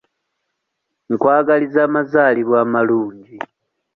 Nkwagaliza 1.13 1.79
amazaalibwa 1.87 2.57
amalungi. 2.65 3.35